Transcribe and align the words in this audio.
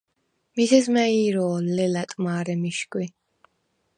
მიზეზ 0.55 0.85
მა̈ჲ 0.93 1.09
ირო̄ლ, 1.27 1.65
ლელა̈ტ 1.75 2.11
მა̄რე 2.23 2.55
მიშგვი! 2.61 3.05